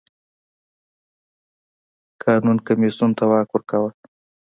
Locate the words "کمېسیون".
2.65-3.11